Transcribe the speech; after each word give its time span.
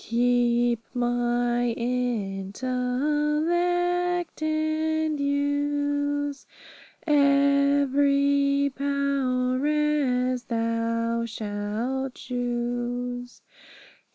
Keep 0.03 0.95
my 0.95 1.67
intellect, 1.77 4.41
and 4.41 5.19
use 5.19 6.47
Every 7.05 8.73
power 8.75 9.63
as 9.67 10.45
Thou 10.45 11.25
shalt 11.27 12.15
choose. 12.15 13.43